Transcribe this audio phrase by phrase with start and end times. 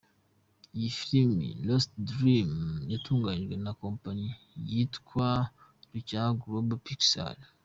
[0.75, 1.31] Iyi film
[1.67, 2.51] ‘Lost Dream’
[2.91, 4.27] yatunganyijwe na kompanyi
[4.69, 5.27] yitwa
[5.91, 7.45] Rucyaha Global Pixels.